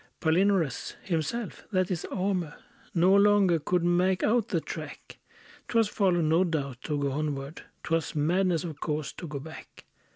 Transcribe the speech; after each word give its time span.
Palinurus 0.19 0.95
himself 1.03 1.67
that 1.71 1.91
is 1.91 2.05
Almer 2.05 2.55
No 2.95 3.13
longer 3.15 3.59
could 3.59 3.83
make 3.83 4.23
out 4.23 4.47
the 4.47 4.59
track; 4.59 5.19
'Twas 5.67 5.87
folly, 5.89 6.23
no 6.23 6.43
doubt, 6.43 6.81
to 6.85 6.97
go 6.97 7.11
onward; 7.11 7.61
'Twas 7.83 8.15
madness, 8.15 8.63
of 8.63 8.79
course, 8.79 9.13
to 9.13 9.27
go 9.27 9.37
back. 9.37 9.85